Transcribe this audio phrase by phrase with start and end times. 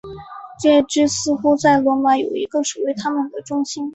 [0.59, 3.87] 这支似乎在罗马有一个属于他们的中心。